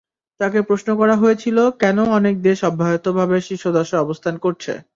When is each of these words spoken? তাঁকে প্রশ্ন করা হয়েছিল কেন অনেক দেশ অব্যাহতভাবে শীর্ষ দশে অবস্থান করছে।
তাঁকে 0.39 0.59
প্রশ্ন 0.69 0.89
করা 0.99 1.15
হয়েছিল 1.17 1.57
কেন 1.81 1.97
অনেক 2.17 2.35
দেশ 2.41 2.59
অব্যাহতভাবে 2.63 3.37
শীর্ষ 3.47 3.63
দশে 3.77 3.95
অবস্থান 3.97 4.35
করছে। 4.43 4.71